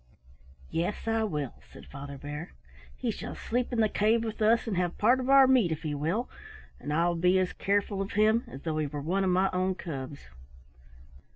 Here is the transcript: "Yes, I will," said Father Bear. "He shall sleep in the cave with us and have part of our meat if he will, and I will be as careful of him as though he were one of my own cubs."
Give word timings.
"Yes, 0.71 1.07
I 1.07 1.23
will," 1.25 1.53
said 1.71 1.85
Father 1.85 2.17
Bear. 2.17 2.53
"He 2.95 3.11
shall 3.11 3.35
sleep 3.35 3.71
in 3.71 3.81
the 3.81 3.87
cave 3.87 4.23
with 4.23 4.41
us 4.41 4.65
and 4.65 4.75
have 4.75 4.97
part 4.97 5.19
of 5.19 5.29
our 5.29 5.45
meat 5.45 5.71
if 5.71 5.83
he 5.83 5.93
will, 5.93 6.27
and 6.79 6.91
I 6.91 7.07
will 7.07 7.13
be 7.15 7.37
as 7.37 7.53
careful 7.53 8.01
of 8.01 8.13
him 8.13 8.43
as 8.47 8.63
though 8.63 8.79
he 8.79 8.87
were 8.87 8.99
one 8.99 9.23
of 9.23 9.29
my 9.29 9.51
own 9.53 9.75
cubs." 9.75 10.29